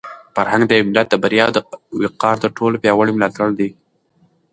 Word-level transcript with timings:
فرهنګ 0.35 0.63
د 0.67 0.71
یو 0.77 0.85
ملت 0.89 1.07
د 1.11 1.15
بریا 1.23 1.43
او 1.47 1.53
د 1.55 1.57
وقار 2.03 2.35
تر 2.43 2.49
ټولو 2.57 2.81
پیاوړی 2.83 3.13
ملاتړی 3.15 3.53
دی. 3.59 3.69